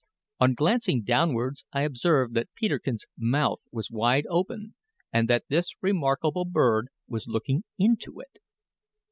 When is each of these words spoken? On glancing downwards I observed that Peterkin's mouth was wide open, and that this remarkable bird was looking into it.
On 0.39 0.55
glancing 0.55 1.03
downwards 1.03 1.63
I 1.71 1.83
observed 1.83 2.33
that 2.33 2.51
Peterkin's 2.55 3.05
mouth 3.19 3.61
was 3.71 3.91
wide 3.91 4.25
open, 4.31 4.73
and 5.13 5.27
that 5.29 5.43
this 5.47 5.73
remarkable 5.79 6.43
bird 6.45 6.87
was 7.07 7.27
looking 7.27 7.65
into 7.77 8.19
it. 8.19 8.39